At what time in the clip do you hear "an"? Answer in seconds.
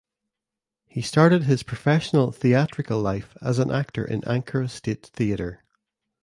3.59-3.69